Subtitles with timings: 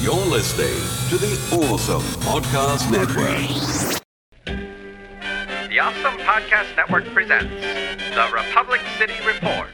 [0.00, 3.36] You're listening to the Awesome Podcast Network.
[4.46, 7.52] The Awesome Podcast Network presents
[8.14, 9.68] the Republic City Report,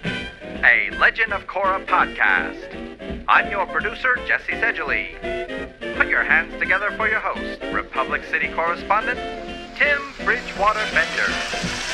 [0.64, 3.24] a Legend of Korra podcast.
[3.28, 5.14] I'm your producer, Jesse Sedgley.
[5.96, 9.20] Put your hands together for your host, Republic City correspondent,
[9.76, 11.85] Tim Bridgewater Bender.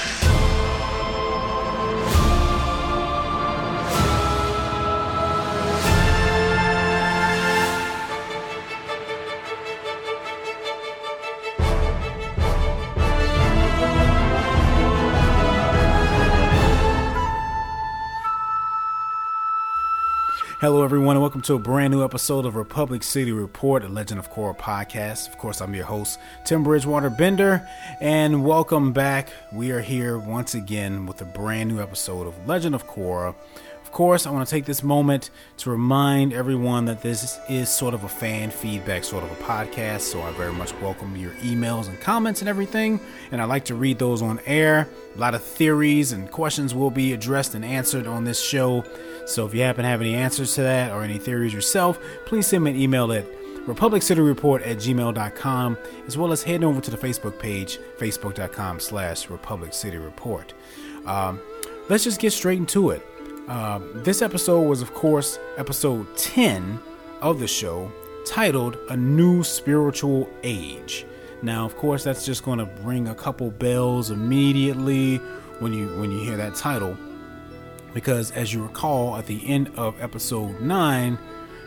[20.62, 24.20] Hello, everyone, and welcome to a brand new episode of Republic City Report, a Legend
[24.20, 25.26] of Korra podcast.
[25.26, 27.68] Of course, I'm your host, Tim Bridgewater Bender,
[28.00, 29.30] and welcome back.
[29.52, 33.34] We are here once again with a brand new episode of Legend of Korra.
[33.82, 37.92] Of course, I want to take this moment to remind everyone that this is sort
[37.92, 41.88] of a fan feedback sort of a podcast, so I very much welcome your emails
[41.88, 43.00] and comments and everything,
[43.32, 44.88] and I like to read those on air.
[45.16, 48.84] A lot of theories and questions will be addressed and answered on this show.
[49.26, 52.46] So if you happen to have any answers to that or any theories yourself, please
[52.46, 53.24] send me an email at
[53.66, 59.72] republiccityreport at gmail.com as well as head over to the Facebook page, facebook.com slash Republic
[59.72, 60.52] City Report.
[61.06, 61.40] Um,
[61.88, 63.06] let's just get straight into it.
[63.48, 66.80] Uh, this episode was, of course, episode 10
[67.20, 67.90] of the show
[68.26, 71.06] titled A New Spiritual Age.
[71.42, 75.16] Now, of course, that's just going to ring a couple bells immediately
[75.58, 76.96] when you when you hear that title
[77.94, 81.18] because as you recall at the end of episode 9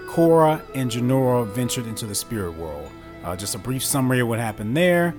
[0.07, 2.89] Korra and Jinora ventured into the spirit world.
[3.23, 5.13] Uh, just a brief summary of what happened there.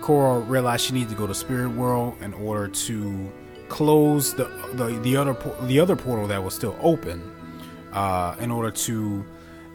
[0.00, 3.32] Korra realized she needed to go to spirit world in order to
[3.68, 4.44] close the
[4.74, 7.20] the, the other the other portal that was still open
[7.92, 9.24] uh, in order to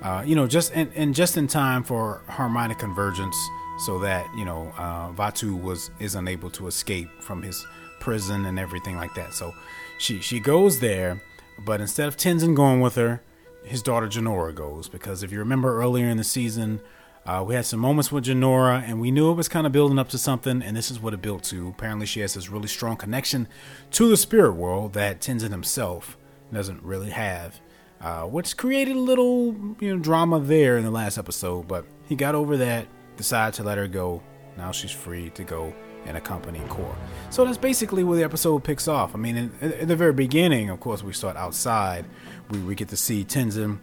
[0.04, 3.36] uh, you know just and, and just in time for harmonic convergence
[3.80, 7.66] so that you know uh, Vaatu was is unable to escape from his
[8.00, 9.34] prison and everything like that.
[9.34, 9.54] So
[10.02, 11.22] she she goes there,
[11.60, 13.22] but instead of Tenzin going with her,
[13.64, 16.82] his daughter Jinora goes because if you remember earlier in the season,
[17.26, 20.00] uh, we had some moments with Jinora, and we knew it was kind of building
[20.00, 21.68] up to something, and this is what it built to.
[21.68, 23.48] Apparently, she has this really strong connection
[23.92, 26.18] to the spirit world that Tenzin himself
[26.52, 27.62] doesn't really have,
[28.02, 31.68] uh, which created a little you know drama there in the last episode.
[31.68, 32.88] But he got over that,
[33.18, 34.24] decided to let her go.
[34.58, 35.74] Now she's free to go
[36.06, 36.96] and accompanying Korra.
[37.30, 39.14] So that's basically where the episode picks off.
[39.16, 42.06] I mean, in, in, the very beginning, of course, we start outside.
[42.50, 43.80] We, we get to see Tenzin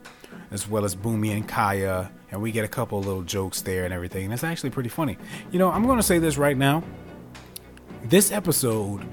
[0.51, 3.93] as well as Bumi and Kya, and we get a couple little jokes there and
[3.93, 4.25] everything.
[4.25, 5.19] And it's actually pretty funny.
[5.51, 6.83] You know, I'm going to say this right now.
[8.05, 9.05] This episode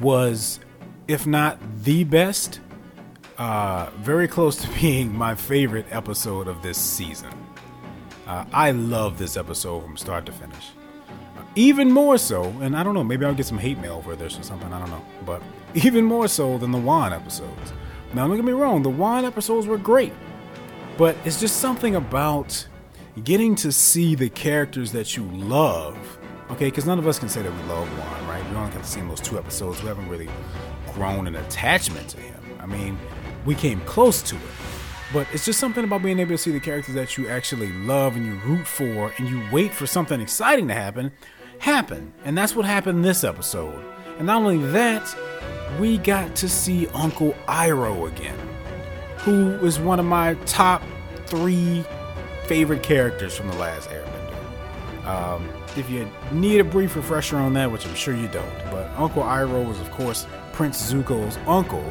[0.00, 0.60] was,
[1.08, 2.60] if not the best,
[3.38, 7.30] uh, very close to being my favorite episode of this season.
[8.26, 10.70] Uh, I love this episode from start to finish
[11.56, 14.38] even more so, and I don't know, maybe I'll get some hate mail for this
[14.38, 15.42] or something, I don't know, but
[15.74, 17.72] even more so than the Wan episodes.
[18.14, 20.12] Now, don't get me wrong, the Wan episodes were great,
[20.96, 22.66] but it's just something about
[23.24, 25.96] getting to see the characters that you love,
[26.50, 26.66] okay?
[26.66, 28.48] Because none of us can say that we love Wan, right?
[28.50, 29.82] We only got to see him those two episodes.
[29.82, 30.28] We haven't really
[30.92, 32.40] grown an attachment to him.
[32.58, 32.98] I mean,
[33.44, 34.42] we came close to it.
[35.12, 38.14] But it's just something about being able to see the characters that you actually love
[38.14, 41.10] and you root for and you wait for something exciting to happen
[41.60, 42.12] happen.
[42.24, 43.84] And that's what happened this episode.
[44.18, 45.14] And not only that,
[45.78, 48.38] we got to see Uncle Iroh again,
[49.18, 50.82] who was one of my top
[51.26, 51.84] three
[52.46, 55.06] favorite characters from The Last Airbender.
[55.06, 58.90] Um, if you need a brief refresher on that, which I'm sure you don't, but
[58.96, 61.84] Uncle Iroh was, of course, Prince Zuko's uncle.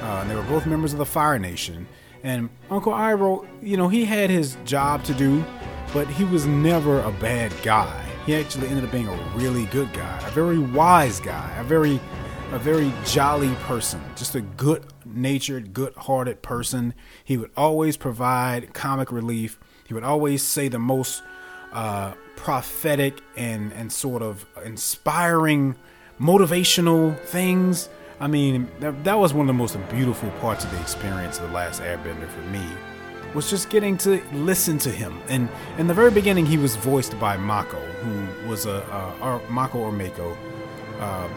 [0.00, 1.86] Uh, and they were both members of the Fire Nation.
[2.22, 5.44] And Uncle Iroh, you know, he had his job to do,
[5.92, 9.92] but he was never a bad guy he actually ended up being a really good
[9.92, 12.00] guy, a very wise guy, a very
[12.52, 16.94] a very jolly person, just a good natured, good hearted person.
[17.24, 19.60] He would always provide comic relief.
[19.86, 21.22] He would always say the most
[21.72, 25.76] uh, prophetic and, and sort of inspiring,
[26.20, 27.88] motivational things.
[28.18, 31.48] I mean, that, that was one of the most beautiful parts of the experience of
[31.48, 32.66] The Last Airbender for me
[33.34, 35.20] was just getting to listen to him.
[35.28, 35.48] And
[35.78, 39.92] in the very beginning, he was voiced by Mako, who was a uh, Mako or
[39.92, 40.36] Mako.
[40.98, 41.28] Uh,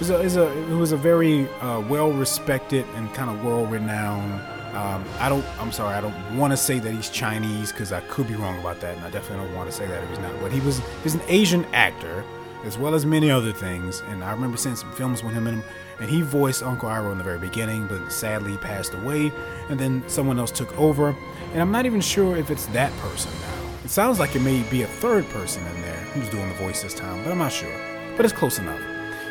[0.00, 3.70] is a, is a who was a very uh, well respected and kind of world
[3.70, 4.40] renowned.
[4.74, 5.44] Um, I don't.
[5.60, 5.94] I'm sorry.
[5.94, 8.96] I don't want to say that he's Chinese because I could be wrong about that,
[8.96, 10.32] and I definitely don't want to say that if he's not.
[10.40, 10.80] But he was.
[11.02, 12.24] He's an Asian actor,
[12.64, 14.00] as well as many other things.
[14.08, 15.64] And I remember seeing some films with him in them
[16.00, 19.30] and he voiced Uncle Iroh in the very beginning, but sadly passed away,
[19.68, 21.14] and then someone else took over.
[21.52, 23.70] And I'm not even sure if it's that person now.
[23.84, 26.82] It sounds like it may be a third person in there who's doing the voice
[26.82, 27.74] this time, but I'm not sure.
[28.16, 28.80] But it's close enough.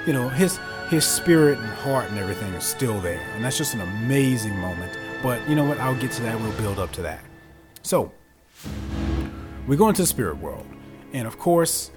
[0.05, 3.73] You know, his his spirit and heart and everything is still there, and that's just
[3.73, 4.97] an amazing moment.
[5.23, 5.79] But you know what?
[5.79, 6.39] I'll get to that.
[6.41, 7.23] We'll build up to that.
[7.83, 8.11] So
[9.65, 10.65] we go into the spirit world,
[11.13, 11.91] and of course,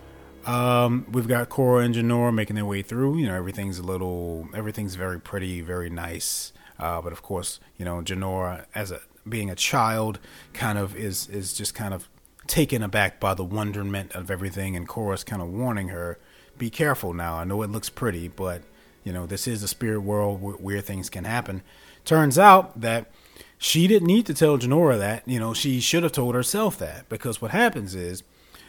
[0.46, 3.18] um, we've got Korra and Jinora making their way through.
[3.18, 6.52] You know, everything's a little, everything's very pretty, very nice.
[6.78, 10.18] Uh, but of course, you know, Jinora, as a being a child,
[10.52, 12.08] kind of is is just kind of
[12.46, 16.18] taken aback by the wonderment of everything, and Korra's kind of warning her,
[16.58, 17.36] "Be careful now.
[17.36, 18.62] I know it looks pretty, but
[19.04, 21.62] you know, this is a spirit world where weird things can happen."
[22.04, 23.10] Turns out that
[23.58, 25.22] she didn't need to tell Jinora that.
[25.26, 28.24] You know, she should have told herself that because what happens is,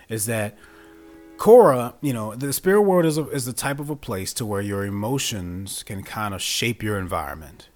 [0.07, 0.55] is that
[1.37, 4.45] Korra, you know, the spirit world is a, is the type of a place to
[4.45, 7.69] where your emotions can kind of shape your environment.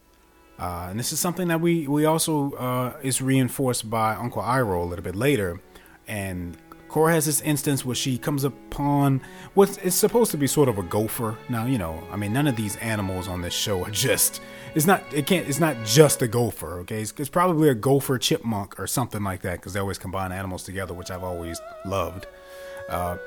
[0.59, 4.81] Uh, and this is something that we we also uh, is reinforced by Uncle Iroh
[4.81, 5.59] a little bit later.
[6.07, 6.57] And
[6.89, 9.21] Korra has this instance where she comes upon
[9.53, 11.37] what is supposed to be sort of a gopher.
[11.49, 14.41] Now, you know, I mean, none of these animals on this show are just.
[14.73, 15.03] It's not.
[15.13, 15.47] It can't.
[15.47, 16.79] It's not just a gopher.
[16.79, 20.31] Okay, it's, it's probably a gopher chipmunk or something like that because they always combine
[20.31, 22.25] animals together, which I've always loved.
[22.89, 23.17] Uh,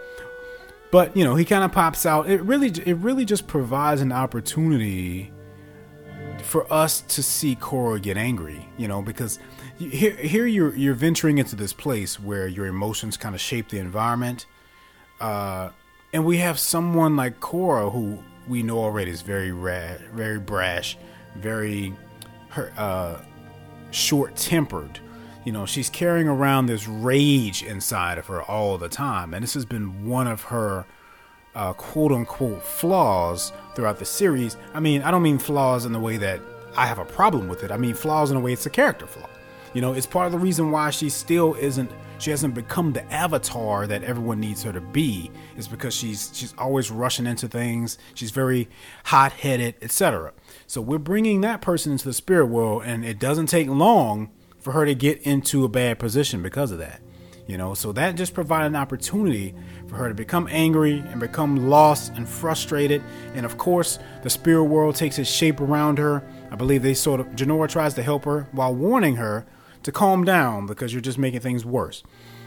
[0.91, 2.29] but you know, he kind of pops out.
[2.29, 5.31] It really, it really just provides an opportunity
[6.43, 8.69] for us to see Korra get angry.
[8.77, 9.39] You know, because
[9.79, 13.79] here, here you're you're venturing into this place where your emotions kind of shape the
[13.79, 14.47] environment,
[15.21, 15.71] uh,
[16.13, 18.19] and we have someone like Korra who
[18.49, 20.97] we know already is very ra- very brash,
[21.37, 21.95] very
[22.77, 23.19] uh,
[23.91, 24.99] short tempered.
[25.45, 29.55] You know, she's carrying around this rage inside of her all the time, and this
[29.55, 30.85] has been one of her
[31.55, 34.57] uh, quote unquote flaws throughout the series.
[34.75, 36.41] I mean, I don't mean flaws in the way that
[36.77, 37.71] I have a problem with it.
[37.71, 39.29] I mean flaws in a way it's a character flaw.
[39.75, 43.11] You know, it's part of the reason why she still isn't she hasn't become the
[43.11, 47.99] avatar that everyone needs her to be is because she's she's always rushing into things.
[48.15, 48.69] She's very
[49.05, 50.33] hot-headed, etc.
[50.67, 54.73] So we're bringing that person into the spirit world and it doesn't take long for
[54.73, 57.01] her to get into a bad position because of that.
[57.47, 59.55] You know, so that just provided an opportunity
[59.91, 63.03] for her to become angry and become lost and frustrated.
[63.35, 66.23] And of course, the spirit world takes its shape around her.
[66.51, 69.45] I believe they sort of Jinora tries to help her while warning her
[69.83, 72.05] to calm down because you're just making things worse.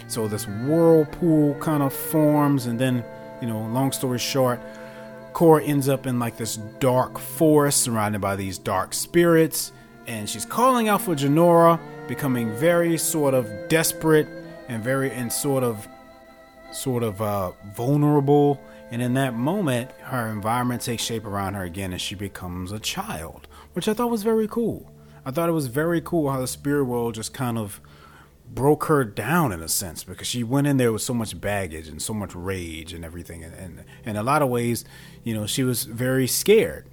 [0.07, 3.03] So this whirlpool kind of forms, and then,
[3.41, 4.61] you know, long story short,
[5.33, 9.71] Korra ends up in like this dark forest surrounded by these dark spirits,
[10.07, 14.27] and she's calling out for Jinora, becoming very sort of desperate
[14.67, 15.87] and very and sort of
[16.75, 18.61] sort of uh, vulnerable.
[18.91, 22.79] And in that moment, her environment takes shape around her again, and she becomes a
[22.79, 24.91] child, which I thought was very cool.
[25.25, 27.79] I thought it was very cool how the spirit world just kind of
[28.53, 31.87] broke her down in a sense because she went in there with so much baggage
[31.87, 34.85] and so much rage and everything and, and, in a lot of ways
[35.23, 36.85] you know she was very scared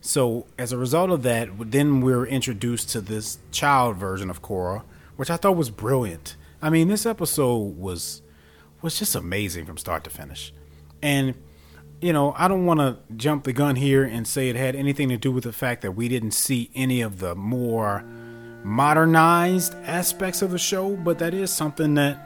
[0.00, 4.42] so as a result of that then we are introduced to this child version of
[4.42, 4.82] Korra,
[5.14, 6.34] which I thought was brilliant
[6.64, 8.22] I mean, this episode was
[8.84, 10.52] was just amazing from start to finish.
[11.02, 11.34] And
[12.00, 15.08] you know, I don't want to jump the gun here and say it had anything
[15.08, 18.04] to do with the fact that we didn't see any of the more
[18.62, 22.18] modernized aspects of the show, but that is something that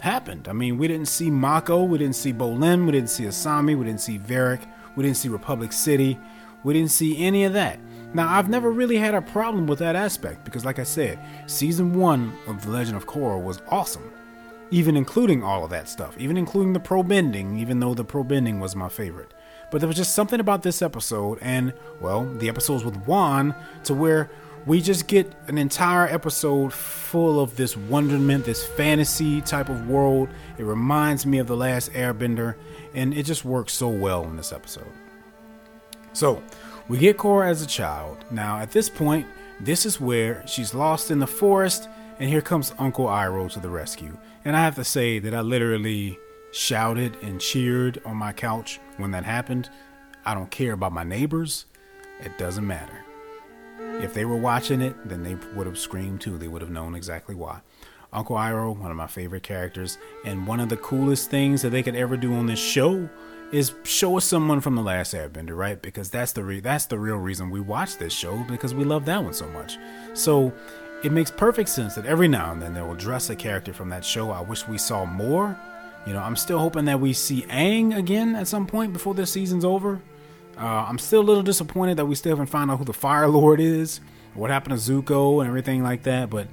[0.00, 0.46] happened.
[0.46, 3.84] I mean, we didn't see Mako, we didn't see Bolin, we didn't see Asami, we
[3.84, 4.60] didn't see Varrick,
[4.94, 6.16] we didn't see Republic City,
[6.62, 7.80] we didn't see any of that.
[8.14, 11.94] Now, I've never really had a problem with that aspect because, like I said, season
[11.94, 14.12] one of The Legend of Korra was awesome,
[14.70, 18.24] even including all of that stuff, even including the pro bending, even though the pro
[18.24, 19.32] bending was my favorite.
[19.70, 23.54] But there was just something about this episode and, well, the episodes with Wan
[23.84, 24.30] to where
[24.64, 30.28] we just get an entire episode full of this wonderment, this fantasy type of world.
[30.58, 32.56] It reminds me of The Last Airbender,
[32.94, 34.90] and it just works so well in this episode.
[36.12, 36.42] So,
[36.88, 38.18] we get Korra as a child.
[38.30, 39.26] Now, at this point,
[39.60, 43.68] this is where she's lost in the forest, and here comes Uncle Iroh to the
[43.68, 44.16] rescue.
[44.44, 46.18] And I have to say that I literally
[46.52, 49.68] shouted and cheered on my couch when that happened.
[50.24, 51.66] I don't care about my neighbors,
[52.20, 53.04] it doesn't matter.
[54.02, 56.38] If they were watching it, then they would have screamed too.
[56.38, 57.60] They would have known exactly why.
[58.12, 61.82] Uncle Iroh, one of my favorite characters, and one of the coolest things that they
[61.82, 63.08] could ever do on this show
[63.52, 65.80] is show us someone from the last Airbender, right?
[65.80, 69.04] Because that's the re- that's the real reason we watch this show because we love
[69.04, 69.78] that one so much.
[70.14, 70.52] So
[71.02, 73.90] it makes perfect sense that every now and then they will dress a character from
[73.90, 74.30] that show.
[74.30, 75.58] I wish we saw more.
[76.06, 79.30] You know, I'm still hoping that we see Aang again at some point before this
[79.32, 80.00] season's over.
[80.56, 83.28] Uh, I'm still a little disappointed that we still haven't found out who the Fire
[83.28, 84.00] Lord is,
[84.34, 86.30] what happened to Zuko, and everything like that.
[86.30, 86.48] But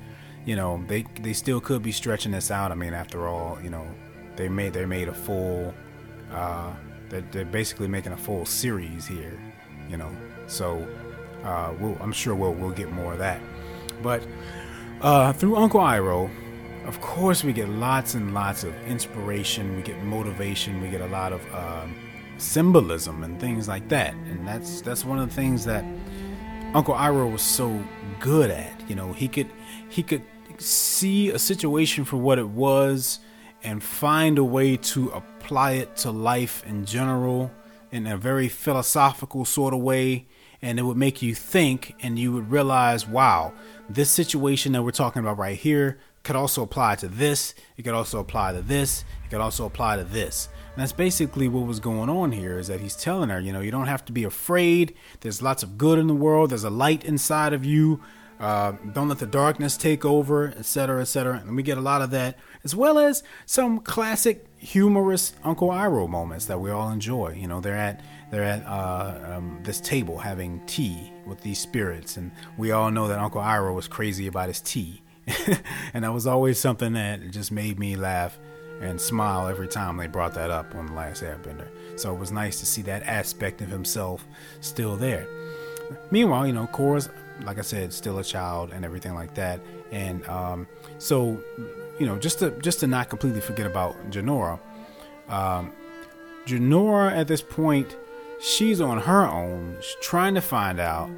[0.46, 2.72] you know, they they still could be stretching this out.
[2.72, 3.88] I mean, after all, you know,
[4.36, 5.74] they made they made a full.
[6.32, 6.74] Uh,
[7.10, 9.40] they're, they're basically making a full series here,
[9.90, 10.10] you know.
[10.48, 10.86] So
[11.44, 13.40] uh, we'll, I'm sure we'll we'll get more of that.
[14.02, 14.26] But
[15.02, 16.30] uh, through Uncle Iroh,
[16.86, 19.76] of course, we get lots and lots of inspiration.
[19.76, 20.82] We get motivation.
[20.82, 21.96] We get a lot of um,
[22.38, 24.14] symbolism and things like that.
[24.14, 25.86] And that's that's one of the things that
[26.74, 27.84] Uncle Iroh was so
[28.20, 28.90] good at.
[28.90, 29.50] You know, he could
[29.90, 30.24] he could
[30.58, 33.20] see a situation for what it was
[33.64, 37.52] and find a way to apply it to life in general
[37.92, 40.26] in a very philosophical sort of way
[40.64, 43.54] and it would make you think and you would realize wow
[43.88, 47.94] this situation that we're talking about right here could also apply to this it could
[47.94, 50.50] also apply to this it could also apply to this.
[50.74, 53.60] And that's basically what was going on here is that he's telling her you know
[53.60, 54.96] you don't have to be afraid.
[55.20, 56.50] There's lots of good in the world.
[56.50, 58.02] There's a light inside of you.
[58.40, 62.10] Uh, don't let the darkness take over etc etc and we get a lot of
[62.10, 67.48] that as well as some classic humorous uncle iroh moments that we all enjoy you
[67.48, 68.00] know they're at
[68.34, 73.08] they're at uh, um, this table having tea with these spirits, and we all know
[73.08, 75.04] that Uncle Iroh was crazy about his tea,
[75.94, 78.40] and that was always something that just made me laugh
[78.82, 81.68] and smile every time they brought that up on the Last Airbender.
[81.96, 84.26] So it was nice to see that aspect of himself
[84.62, 85.28] still there.
[86.10, 87.10] Meanwhile, you know, Korra's,
[87.44, 89.60] like I said, still a child and everything like that,
[89.92, 90.68] and um,
[90.98, 91.38] so
[92.00, 94.60] you know, just to just to not completely forget about Jinora.
[95.30, 95.74] Um,
[96.46, 97.96] Jinora at this point
[98.40, 101.10] she's on her own trying to find out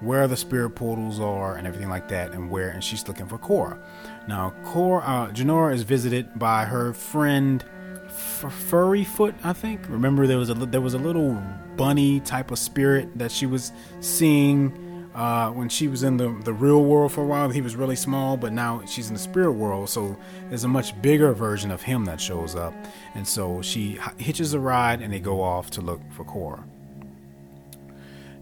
[0.00, 3.38] where the spirit portals are and everything like that and where and she's looking for
[3.38, 3.78] Korra.
[4.26, 7.64] Now Korra uh, Jinora is visited by her friend
[8.06, 9.88] F- Furryfoot, I think.
[9.88, 11.40] Remember there was a there was a little
[11.76, 14.72] bunny type of spirit that she was seeing
[15.14, 17.96] uh, when she was in the, the real world for a while, he was really
[17.96, 19.88] small, but now she's in the spirit world.
[19.88, 20.16] So
[20.48, 22.72] there's a much bigger version of him that shows up.
[23.14, 26.64] And so she hitches a ride and they go off to look for Korra.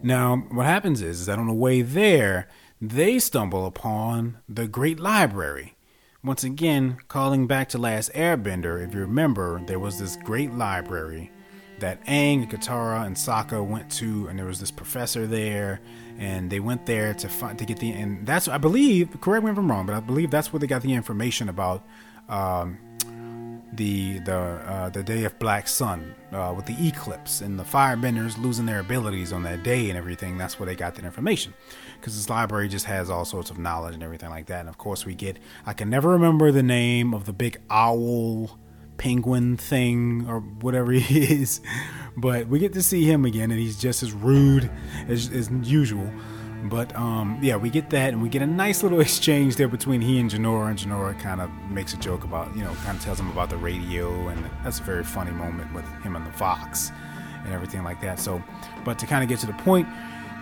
[0.02, 2.48] Now, what happens is, is that on the way there,
[2.80, 5.74] they stumble upon the Great Library.
[6.22, 11.32] Once again, calling back to Last Airbender, if you remember, there was this great library
[11.80, 15.80] that Aang, Katara, and Sokka went to, and there was this professor there,
[16.18, 19.20] and they went there to find to get the and that's I believe.
[19.20, 21.86] Correct me if I'm wrong, but I believe that's where they got the information about
[22.28, 22.78] um,
[23.72, 28.36] the the uh, the day of Black Sun uh, with the eclipse and the Firebenders
[28.36, 30.36] losing their abilities on that day and everything.
[30.36, 31.54] That's where they got that information
[32.00, 34.60] because this library just has all sorts of knowledge and everything like that.
[34.60, 38.58] And of course, we get I can never remember the name of the big owl
[38.98, 41.60] penguin thing or whatever he is.
[42.16, 44.70] But we get to see him again, and he's just as rude
[45.08, 46.10] as, as usual.
[46.64, 50.00] But um, yeah, we get that, and we get a nice little exchange there between
[50.00, 50.70] he and Jinora.
[50.70, 53.50] And Jinora kind of makes a joke about, you know, kind of tells him about
[53.50, 56.90] the radio, and that's a very funny moment with him and the fox
[57.44, 58.18] and everything like that.
[58.18, 58.42] So,
[58.84, 59.88] but to kind of get to the point,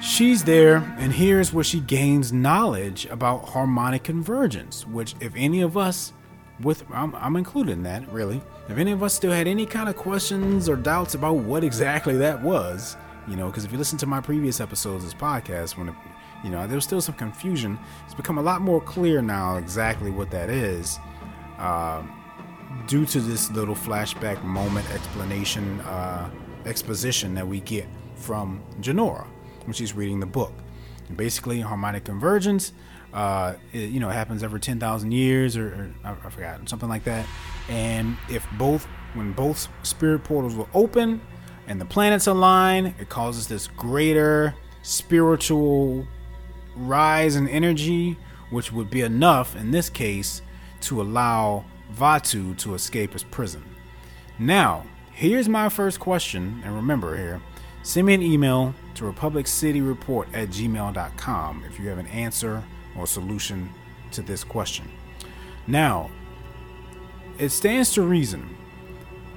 [0.00, 5.76] she's there, and here's where she gains knowledge about harmonic convergence, which, if any of
[5.76, 6.12] us
[6.60, 8.40] with I'm, I'm included in that really.
[8.68, 12.16] If any of us still had any kind of questions or doubts about what exactly
[12.18, 12.96] that was
[13.28, 15.94] you know because if you listen to my previous episodes of this podcast when it,
[16.44, 17.78] you know there was still some confusion.
[18.04, 20.98] It's become a lot more clear now exactly what that is
[21.58, 22.02] uh,
[22.86, 26.30] due to this little flashback moment explanation uh,
[26.64, 27.86] exposition that we get
[28.16, 29.26] from Jinora
[29.64, 30.52] when she's reading the book.
[31.14, 32.72] Basically harmonic convergence
[33.12, 36.88] uh, it, you know, it happens every 10,000 years or, or I, I forgot, something
[36.88, 37.26] like that.
[37.68, 38.84] And if both,
[39.14, 41.20] when both spirit portals will open
[41.66, 46.06] and the planets align, it causes this greater spiritual
[46.76, 48.16] rise in energy,
[48.50, 50.42] which would be enough in this case
[50.82, 53.64] to allow Vaatu to escape his prison.
[54.38, 57.40] Now, here's my first question, and remember here,
[57.82, 62.62] send me an email to republiccityreport at gmail.com if you have an answer
[62.98, 63.68] or solution
[64.12, 64.90] to this question.
[65.66, 66.10] Now,
[67.38, 68.56] it stands to reason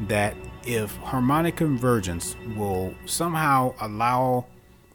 [0.01, 0.35] that
[0.65, 4.45] if harmonic convergence will somehow allow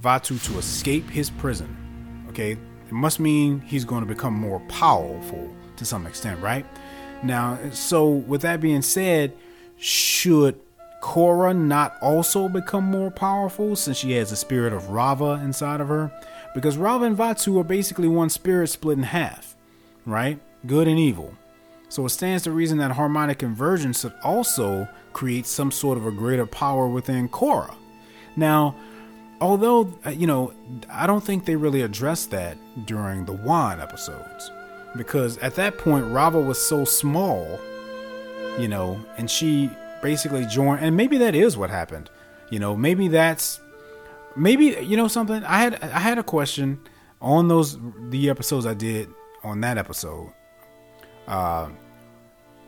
[0.02, 5.50] Vaatu to escape his prison, okay, it must mean he's going to become more powerful
[5.76, 6.64] to some extent, right?
[7.22, 9.32] Now, so with that being said,
[9.76, 10.60] should
[11.02, 15.88] Korra not also become more powerful since she has the spirit of Raava inside of
[15.88, 16.12] her?
[16.54, 19.56] Because Raava and Vaatu are basically one spirit split in half,
[20.06, 20.38] right?
[20.66, 21.34] Good and evil.
[21.88, 26.10] So it stands to reason that harmonic convergence should also create some sort of a
[26.10, 27.74] greater power within Korra.
[28.36, 28.74] Now,
[29.40, 30.52] although, uh, you know,
[30.90, 32.56] I don't think they really addressed that
[32.86, 34.50] during the Wan episodes.
[34.96, 37.60] because at that point Raava was so small,
[38.58, 39.70] you know, and she
[40.02, 42.10] basically joined and maybe that is what happened.
[42.50, 43.60] You know, maybe that's
[44.36, 45.42] maybe you know something.
[45.44, 46.80] I had I had a question
[47.20, 47.78] on those
[48.10, 49.08] the episodes I did
[49.42, 50.32] on that episode.
[51.26, 51.70] Uh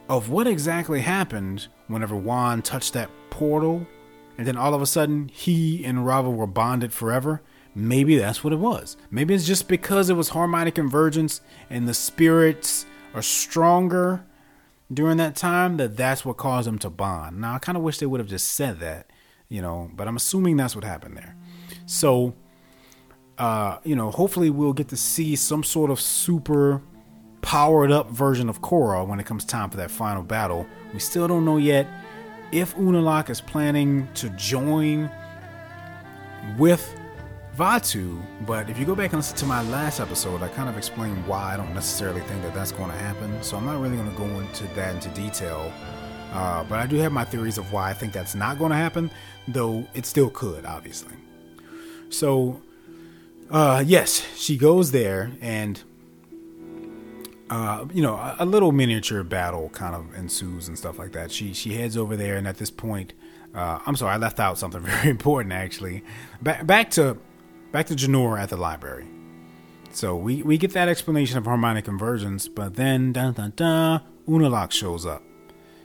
[0.09, 3.87] of what exactly happened whenever Wan touched that portal
[4.39, 7.43] and then all of a sudden he and Raava were bonded forever.
[7.75, 8.97] Maybe that's what it was.
[9.11, 14.25] Maybe it's just because it was harmonic convergence and the spirits are stronger
[14.93, 17.41] during that time that that's what caused them to bond.
[17.41, 19.11] Now, I kind of wish they would have just said that,
[19.49, 21.37] you know, but I'm assuming that's what happened there.
[21.87, 22.35] So,
[23.39, 26.83] uh, you know, hopefully we'll get to see some sort of super
[27.43, 30.67] powered up version of Korra when it comes time for that final battle.
[30.93, 31.87] We still don't know yet
[32.53, 35.11] if Unalaq is planning to join
[36.59, 36.95] with
[37.57, 40.77] Vaatu, but if you go back and listen to my last episode, I kind of
[40.77, 43.43] explained why I don't necessarily think that that's going to happen.
[43.43, 45.73] So I'm not really going to go into that into detail.
[46.33, 48.77] Uh, but I do have my theories of why I think that's not going to
[48.77, 49.11] happen,
[49.49, 51.15] though it still could, obviously.
[52.11, 52.63] So,
[53.51, 55.83] uh, yes, she goes there, and
[57.51, 61.31] uh, you know, a, a, little miniature battle kind of ensues and stuff like that.
[61.31, 63.13] She she heads over there, and at this point,
[63.55, 66.03] uh, I'm sorry, I left out something very important actually.
[66.43, 67.17] Back back to
[67.73, 69.07] back to Jinora at the library.
[69.93, 74.71] So we, we get that explanation of harmonic convergence, but then dun dun dun, Unalaq
[74.71, 75.23] shows up.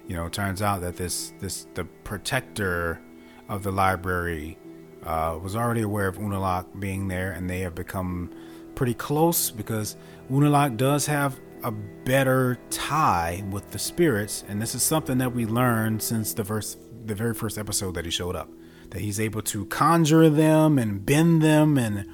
[0.06, 3.00] You know, it turns out that this this the protector
[3.48, 4.58] of the library
[5.04, 8.32] uh, was already aware of Unalaq being there, and they have become
[8.76, 9.96] pretty close because
[10.30, 15.46] Unalaq does have a better tie with the spirits, and this is something that we
[15.46, 18.48] learned since the first the very first episode that he showed up
[18.92, 22.06] that he's able to conjure them and bend them and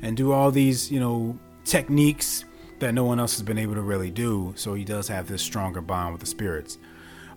[0.00, 2.44] and do all these you know techniques
[2.78, 4.52] that no one else has been able to really do.
[4.56, 6.78] So he does have this stronger bond with the spirits.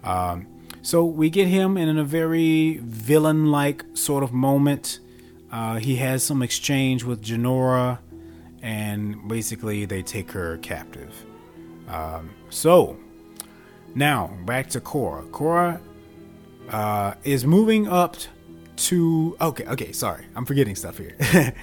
[0.04, 0.48] Um,
[0.82, 5.00] so we get him in a very villain-like sort of moment.
[5.52, 8.00] Uh, he has some exchange with Jinora,
[8.62, 11.26] and basically they take her captive.
[11.88, 12.98] Um, so
[13.96, 15.30] now back to Korra.
[15.32, 15.82] Korra
[16.70, 18.16] uh, is moving up
[18.78, 21.16] to okay, okay, sorry, I'm forgetting stuff here.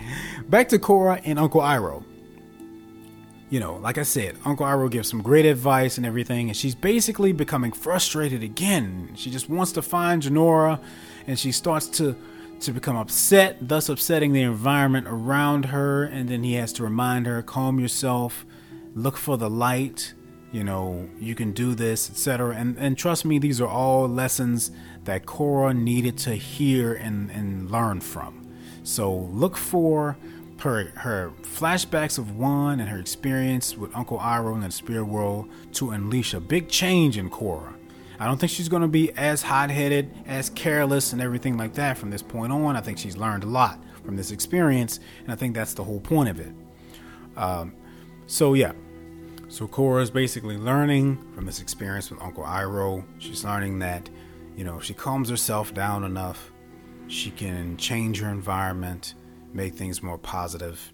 [0.49, 2.05] Back to Korra and Uncle Iroh.
[3.57, 6.75] You know, like I said, Uncle Iroh gives some great advice and everything, and she's
[6.75, 9.13] basically becoming frustrated again.
[9.15, 10.79] She just wants to find Jinora,
[11.27, 12.15] and she starts to
[12.61, 16.05] to become upset, thus upsetting the environment around her.
[16.05, 18.45] And then he has to remind her, calm yourself,
[18.95, 20.13] look for the light.
[20.53, 22.55] You know, you can do this, etc.
[22.55, 24.71] And and trust me, these are all lessons
[25.05, 28.47] that Korra needed to hear and, and learn from.
[28.83, 30.19] So look for
[30.61, 35.49] her her flashbacks of Wan and her experience with Uncle Iroh in the spirit world
[35.73, 37.75] to unleash a big change in Korra.
[38.19, 41.99] I don't think she's going to be as hot-headed, as careless, and everything like that
[41.99, 42.75] from this point on.
[42.75, 46.01] I think she's learned a lot from this experience, and I think that's the whole
[46.01, 46.53] point of it.
[47.37, 47.75] Um,
[48.27, 48.73] so yeah,
[49.49, 53.05] so Korra is basically learning from this experience with Uncle Iroh.
[53.19, 54.09] She's learning that
[54.57, 56.51] you know, if she calms herself down enough,
[57.09, 59.15] she can change her environment,
[59.57, 60.93] make things more positive.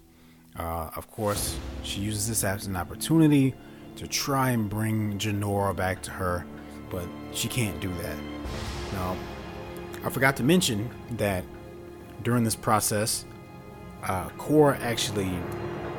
[0.57, 3.53] Uh, of course, she uses this as an opportunity
[3.97, 6.45] to try and bring Jinora back to her,
[6.89, 8.17] but she can't do that.
[8.93, 9.17] Now,
[10.05, 11.43] I forgot to mention that
[12.23, 13.25] during this process,
[14.03, 15.31] uh, Korra actually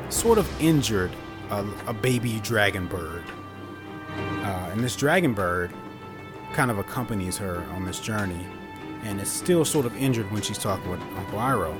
[0.09, 1.11] sort of injured
[1.51, 3.25] a, a baby dragon bird.
[4.17, 5.73] Uh, and this dragon bird
[6.53, 8.47] kind of accompanies her on this journey
[9.03, 11.77] and is still sort of injured when she's talking with Uncle Iroh.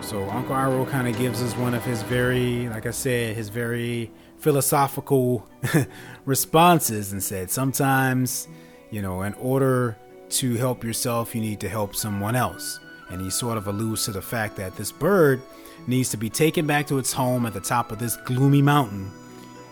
[0.00, 3.48] So Uncle Iroh kind of gives us one of his very, like I said, his
[3.50, 5.46] very philosophical
[6.24, 8.48] responses and said sometimes,
[8.90, 9.96] you know, in order
[10.30, 12.80] to help yourself, you need to help someone else.
[13.10, 15.42] And he sort of alludes to the fact that this bird
[15.86, 19.10] needs to be taken back to its home at the top of this gloomy mountain,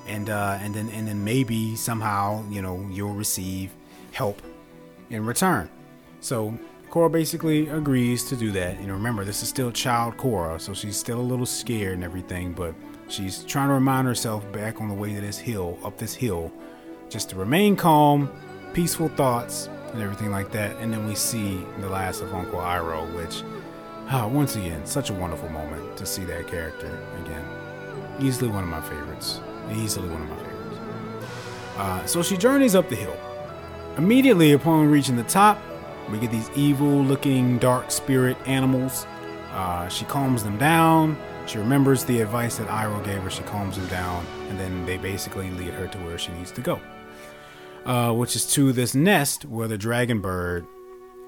[0.07, 3.73] and uh, and then and then maybe somehow you know you'll receive
[4.13, 4.41] help
[5.11, 5.69] in return.
[6.21, 6.59] So
[6.97, 8.79] Korra basically agrees to do that.
[8.79, 12.55] And remember this is still child Korra, so she's still a little scared and everything,
[12.55, 12.75] but
[13.09, 16.51] she's trying to remind herself back on the way to this hill, up this hill,
[17.11, 18.33] just to remain calm,
[18.73, 20.75] peaceful thoughts, and everything like that.
[20.77, 23.43] And then we see the last of Uncle Iroh, which,
[24.09, 27.45] ah, once again, such a wonderful moment to see that character again.
[28.21, 29.43] Easily one of my favorites.
[29.71, 30.79] Easily one of my favorites.
[31.77, 33.19] Uh, so she journeys up the hill
[33.99, 35.59] Immediately upon reaching the top,
[36.11, 39.07] we get these evil looking dark spirit animals.
[39.53, 41.17] Uh, she calms them down,
[41.47, 43.31] She remembers the advice that Iroh gave her.
[43.31, 46.61] She calms them down, and then they basically lead her to where she needs to
[46.61, 46.81] go,
[47.85, 50.67] uh, which is to this nest where the dragon bird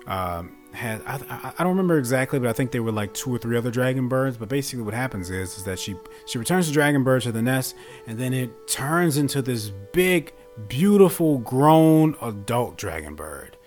[0.07, 1.03] um, had.
[1.07, 3.71] I, I, don't remember exactly, but I think there were like two or three other
[3.71, 4.37] dragon birds.
[4.37, 5.95] But basically, what happens is is that she
[6.27, 10.33] she returns the dragon bird to the nest, and then it turns into this big,
[10.67, 13.58] beautiful, grown adult dragon bird,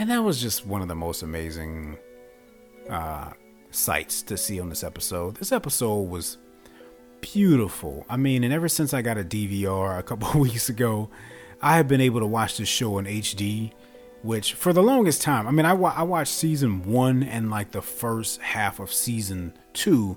[0.00, 1.98] and that was just one of the most amazing.
[2.88, 3.30] Uh,
[3.70, 5.36] sights to see on this episode.
[5.36, 6.38] This episode was
[7.20, 8.04] beautiful.
[8.08, 11.10] I mean, and ever since I got a DVR a couple weeks ago,
[11.62, 13.72] I have been able to watch this show in HD,
[14.22, 17.82] which for the longest time, I mean, I, I watched season one and like the
[17.82, 20.16] first half of season two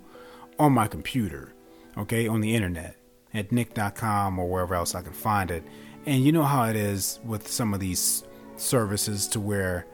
[0.57, 1.53] on my computer,
[1.97, 2.95] okay, on the internet
[3.33, 5.63] at nick.com or wherever else I can find it.
[6.05, 8.23] And you know how it is with some of these
[8.59, 9.85] services to where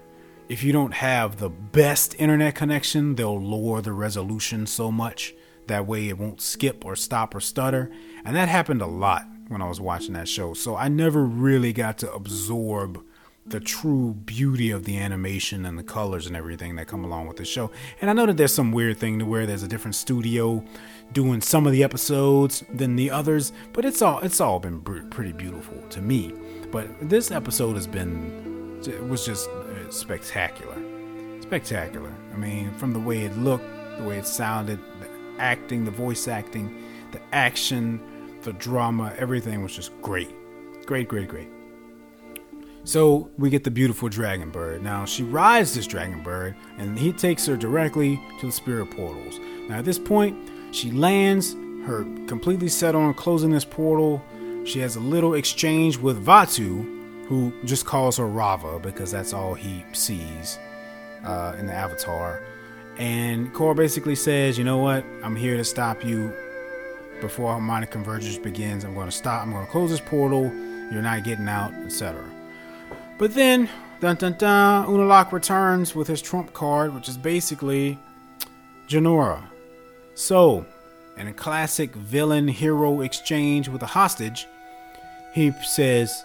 [0.48, 5.36] if you don't have the best internet connection, they'll lower the resolution so much
[5.68, 7.92] that way it won't skip or stop or stutter.
[8.26, 10.54] And that happened a lot when I was watching that show.
[10.54, 13.04] So I never really got to absorb
[13.46, 17.38] the true beauty of the animation and the colors and everything that come along with
[17.38, 17.72] the show.
[18.02, 20.64] And I know that there's some weird thing to where there's a different studio
[21.14, 25.32] doing some of the episodes than the others, but it's all it's all been pretty
[25.32, 26.34] beautiful to me.
[26.72, 30.78] But this episode has been it was just uh, spectacular.
[31.42, 32.14] Spectacular.
[32.34, 33.66] I mean, from the way it looked,
[33.98, 35.10] the way it sounded, the
[35.42, 38.00] acting, the voice acting, the action,
[38.44, 40.30] the drama, everything was just great.
[40.86, 41.50] Great, great, great.
[42.84, 44.82] So we get the beautiful dragon bird.
[44.82, 49.40] Now she rides this dragon bird, and he takes her directly to the spirit portals.
[49.68, 51.54] Now at this point, she lands,
[51.86, 54.24] her completely set on closing this portal.
[54.70, 59.56] She has a little exchange with Vaatu, who just calls her Raava because that's all
[59.56, 60.60] he sees
[61.26, 62.44] uh, in the Avatar.
[63.00, 65.04] And Korra basically says, "You know what?
[65.24, 66.32] I'm here to stop you
[67.20, 68.84] before harmonic convergence begins.
[68.84, 69.42] I'm going to stop.
[69.42, 70.44] I'm going to close this portal.
[70.92, 72.24] You're not getting out, etc."
[73.18, 73.68] But then,
[74.02, 77.98] dun dun dun, Unalaq returns with his trump card, which is basically
[78.88, 79.42] Jinora.
[80.14, 80.64] So,
[81.18, 84.46] in a classic villain hero exchange with a hostage,
[85.34, 86.24] he says,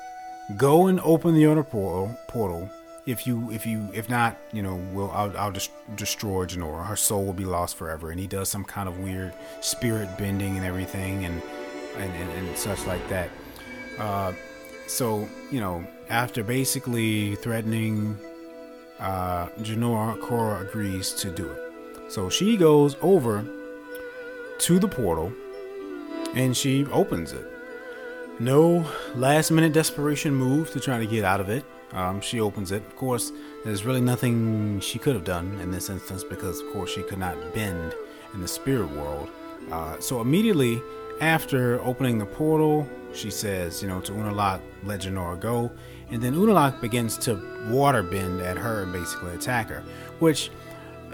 [0.57, 2.17] go and open the other portal.
[2.29, 2.71] Portal.
[3.07, 6.87] If you, if you, if not, you know, we'll, I'll, I'll just destroy Jinora.
[6.87, 8.11] Her soul will be lost forever.
[8.11, 11.43] And he does some kind of weird spirit bending and everything, and
[11.97, 13.31] and, and, and such like that.
[13.99, 14.33] Uh,
[14.87, 18.19] so you know, after basically threatening
[18.99, 22.13] uh, Jinora, Korra agrees to do it.
[22.13, 23.45] So she goes over
[24.59, 25.33] to the portal
[26.35, 27.47] and she opens it.
[28.41, 31.65] No last minute desperation move to try to get out of it.
[31.93, 32.85] Um, she opens it.
[32.85, 33.31] Of course,
[33.65, 37.19] there's really nothing she could have done in this instance because, of course, she could
[37.19, 37.95] not bend
[38.33, 39.31] in the spirit world.
[39.71, 40.83] Uh, so immediately
[41.21, 45.71] after opening the portal, she says, you know, to Unalaq, let Jinora go.
[46.11, 49.85] And then Unalaq begins to water bend at her and basically attack her.
[50.19, 50.51] Which,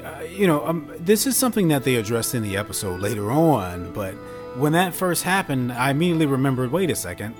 [0.02, 3.92] uh, you know, um, this is something that they addressed in the episode later on,
[3.92, 4.14] but
[4.56, 7.34] when that first happened, I immediately remembered wait a second.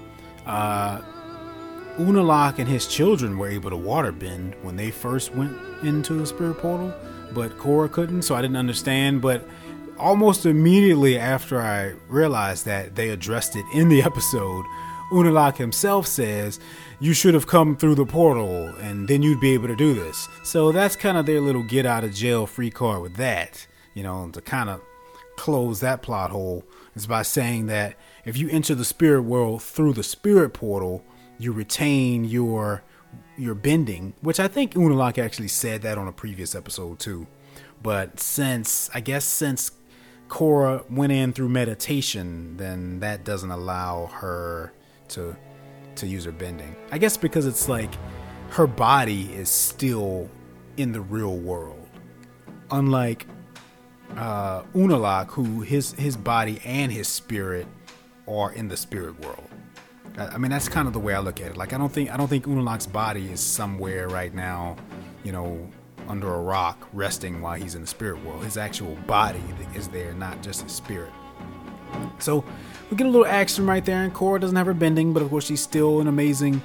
[0.47, 1.03] Uh,
[1.99, 6.27] Unalaq and his children were able to water bend when they first went into the
[6.27, 6.95] spirit portal,
[7.33, 9.21] but Korra couldn't, so I didn't understand.
[9.21, 9.47] But
[9.99, 14.65] almost immediately after I realized that they addressed it in the episode,
[15.13, 16.61] Unalaq himself says,
[17.01, 20.29] You should have come through the portal and then you'd be able to do this.
[20.45, 24.03] So that's kind of their little get out of jail free card with that, you
[24.03, 24.81] know, to kind of
[25.37, 29.93] close that plot hole is by saying that if you enter the spirit world through
[29.93, 31.05] the spirit portal,
[31.39, 32.83] you retain your
[33.37, 37.27] your bending, which I think Unalaq actually said that on a previous episode too.
[37.83, 39.73] But since I guess since
[40.29, 44.73] Korra went in through meditation, then that doesn't allow her
[45.09, 45.37] to
[45.97, 46.77] to use her bending.
[46.93, 47.93] I guess because it's like
[48.51, 50.31] her body is still
[50.77, 51.89] in the real world.
[52.71, 53.27] Unlike
[54.17, 57.67] uh, Unalaq, who his his body and his spirit
[58.29, 59.49] are in the spirit world.
[60.17, 61.57] I, mean, that's kind of the way I look at it.
[61.57, 64.77] Like, I don't think I don't think Unalaq's body is somewhere right now,
[65.25, 65.69] you know,
[66.09, 68.45] under a rock, resting while he's in the spirit world.
[68.45, 69.43] His actual body
[69.75, 71.13] is there, not just his spirit.
[72.19, 72.45] So
[72.91, 75.31] we get a little action right there, and Korra doesn't have her bending, but of
[75.31, 76.61] course she's still an amazing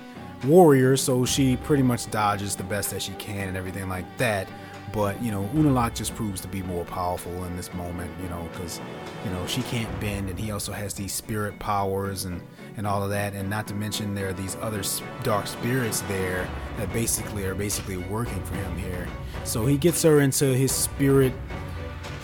[0.46, 4.48] warrior, so she pretty much dodges the best that she can and everything like that.
[4.94, 8.12] But you know, Unalaq just proves to be more powerful in this moment.
[8.22, 8.80] You know, because
[9.24, 12.42] you know she can't bend, and he also has these spirit powers and
[12.78, 13.34] and all of that.
[13.34, 14.82] And not to mention there are these other
[15.24, 19.08] dark spirits there that basically are basically working for him here.
[19.44, 21.34] So he gets her into his spirit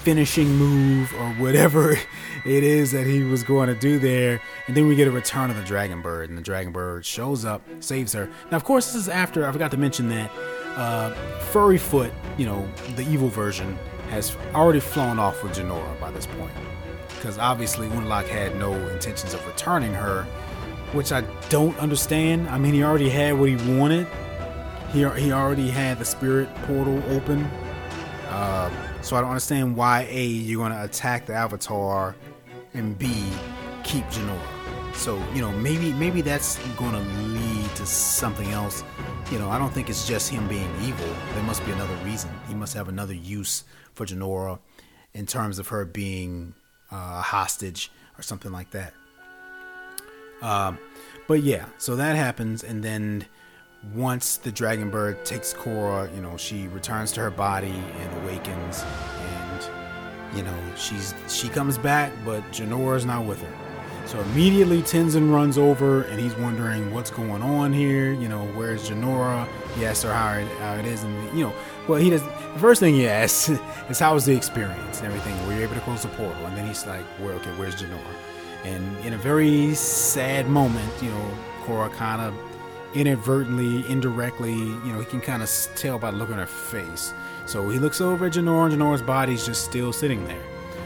[0.04, 1.92] finishing move or whatever
[2.46, 4.42] it is that he was going to do there.
[4.68, 7.46] And then we get a return of the Dragon Bird, and the Dragon Bird shows
[7.46, 8.28] up, saves her.
[8.50, 10.32] Now, of course, this is after I forgot to mention that
[10.76, 11.14] uh,
[11.52, 13.78] Furry Foot, you know, the evil version,
[14.10, 16.54] has already flown off with Jinora by this point.
[17.16, 20.24] Because obviously, Unalaq had no intentions of returning her,
[20.94, 22.50] which I don't understand.
[22.50, 24.08] I mean, he already had what he wanted.
[24.92, 27.44] He, he already had the spirit portal open.
[28.28, 28.70] Uh,
[29.02, 32.16] so I don't understand why A, you're to attack the Avatar,
[32.74, 33.08] and B,
[33.84, 34.96] keep Jinora.
[34.96, 36.58] So you know maybe maybe that's
[36.94, 38.84] to lead to something else.
[39.32, 41.08] You know I don't think it's just him being evil.
[41.34, 42.30] There must be another reason.
[42.48, 44.60] He must have another use for Jinora
[45.14, 46.54] in terms of her being
[46.92, 48.94] uh, a hostage or something like that.
[50.42, 50.78] Um,
[51.28, 53.26] but yeah, so that happens, and then
[53.94, 58.84] once the dragon bird takes Korra, you know, she returns to her body and awakens,
[58.84, 63.54] and you know, she's she comes back, but Jinora's not with her.
[64.06, 68.12] So immediately Tenzin runs over and he's wondering what's going on here.
[68.12, 69.48] You know, where's Jinora?
[69.76, 71.54] He asks her how it, how it is, and you know,
[71.88, 72.22] well, he does.
[72.22, 73.50] The first thing he asks
[73.90, 75.48] is how was the experience and everything.
[75.48, 76.46] Were you able to close the portal?
[76.46, 77.34] And then he's like, "Where?
[77.34, 78.16] Okay, where's Jinora?"
[78.64, 82.34] And in a very sad moment, you know, Korra kind of
[82.94, 87.14] inadvertently, indirectly, you know, he can kind of tell by the look on her face.
[87.46, 90.44] So he looks over at Jinora, and Jinora's body's just still sitting there.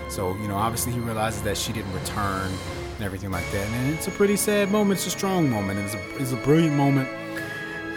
[0.09, 2.51] So, you know, obviously he realizes that she didn't return
[2.95, 3.67] and everything like that.
[3.67, 4.99] And it's a pretty sad moment.
[4.99, 5.79] It's a strong moment.
[5.79, 7.09] It's a, it's a brilliant moment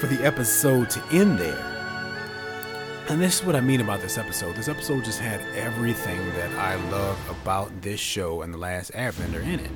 [0.00, 1.64] for the episode to end there.
[3.08, 4.54] And this is what I mean about this episode.
[4.54, 9.42] This episode just had everything that I love about this show and The Last Airbender
[9.42, 9.70] in it.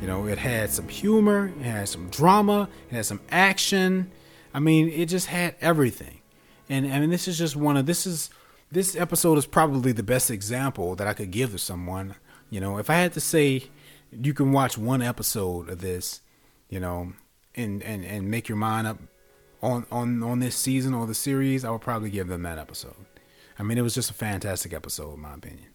[0.00, 4.10] You know, it had some humor, it had some drama, it had some action.
[4.54, 6.20] I mean, it just had everything.
[6.68, 8.30] And I mean, this is just one of this is
[8.70, 12.14] this episode is probably the best example that I could give to someone.
[12.50, 13.64] You know, if I had to say
[14.12, 16.20] you can watch one episode of this,
[16.68, 17.12] you know,
[17.54, 18.98] and and and make your mind up
[19.62, 22.94] on on on this season or the series, I would probably give them that episode.
[23.58, 25.70] I mean, it was just a fantastic episode, in my opinion.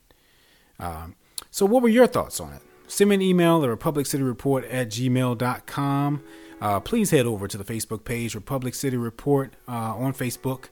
[0.80, 1.16] Um,
[1.52, 2.62] so, what were your thoughts on it?
[2.88, 6.24] Send me an email, the Republic City Report at gmail.com.
[6.62, 10.66] Uh, please head over to the Facebook page, Republic City Report, uh, on Facebook.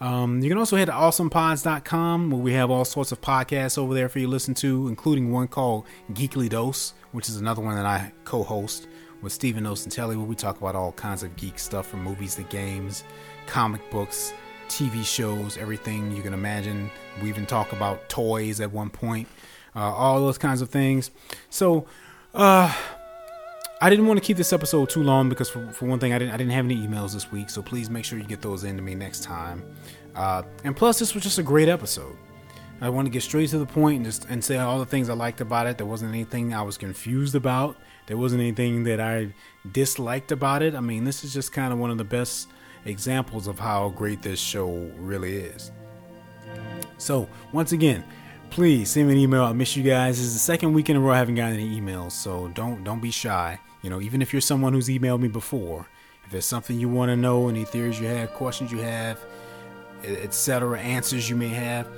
[0.00, 3.94] Um, you can also head to awesomepods.com where we have all sorts of podcasts over
[3.94, 7.76] there for you to listen to, including one called Geekly Dose, which is another one
[7.76, 8.88] that I co host
[9.22, 12.42] with Stephen Osentelli, where we talk about all kinds of geek stuff from movies to
[12.44, 13.04] games,
[13.46, 14.32] comic books,
[14.68, 16.90] TV shows, everything you can imagine.
[17.22, 19.28] We even talk about toys at one point,
[19.74, 21.10] uh, all those kinds of things.
[21.50, 21.86] So,
[22.34, 22.74] uh,
[23.80, 26.18] I didn't want to keep this episode too long because, for, for one thing, I
[26.18, 27.50] didn't I didn't have any emails this week.
[27.50, 29.62] So please make sure you get those into me next time.
[30.14, 32.16] Uh, and plus, this was just a great episode.
[32.80, 35.10] I want to get straight to the point and just and say all the things
[35.10, 35.76] I liked about it.
[35.76, 37.76] There wasn't anything I was confused about.
[38.06, 39.34] There wasn't anything that I
[39.72, 40.74] disliked about it.
[40.74, 42.48] I mean, this is just kind of one of the best
[42.84, 45.72] examples of how great this show really is.
[46.98, 48.04] So, once again,
[48.54, 49.42] please send me an email.
[49.42, 50.16] I miss you guys.
[50.16, 52.84] This is the second week in a row I haven't gotten any emails, so don't
[52.84, 53.58] don't be shy.
[53.82, 55.88] You know, even if you're someone who's emailed me before,
[56.24, 59.18] if there's something you want to know, any theories you have, questions you have,
[60.04, 61.88] etc., answers you may have,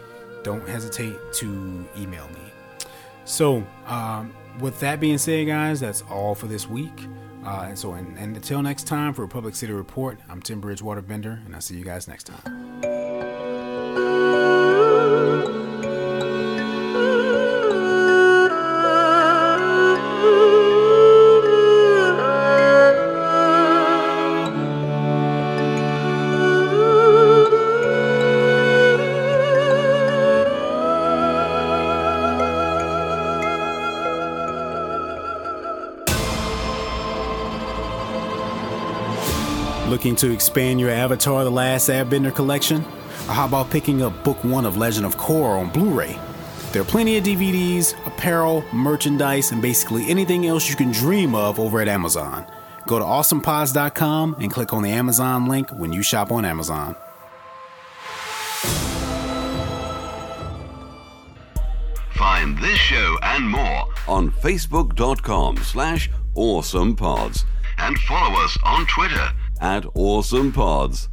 [0.45, 2.41] don't hesitate to email me.
[3.27, 7.07] So, um, with that being said, guys, that's all for this week.
[7.45, 11.03] Uh, and so, and, and until next time for Republic City Report, I'm Tim Bridgewater
[11.03, 12.76] Bender, and I'll see you guys next time.
[40.07, 42.85] Looking to expand your Avatar The Last Airbender collection?
[43.29, 46.17] Or how about picking up book one of Legend of Korra on Blu ray?
[46.71, 51.59] There are plenty of DVDs, apparel, merchandise, and basically anything else you can dream of
[51.59, 52.47] over at Amazon.
[52.87, 56.95] Go to awesomepods.com and click on the Amazon link when you shop on Amazon.
[62.15, 67.45] Find this show and more on facebook.com slash awesomepods
[67.79, 71.09] and follow us on Twitter at awesomepods.